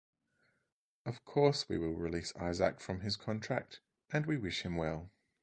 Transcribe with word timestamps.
Of 1.05 1.23
course 1.25 1.69
we 1.69 1.77
will 1.77 1.93
release 1.93 2.33
Isaac 2.35 2.79
from 2.79 3.01
his 3.01 3.15
contract 3.15 3.81
and 4.11 4.25
we 4.25 4.35
wish 4.35 4.63
him 4.63 4.75
well. 4.75 5.11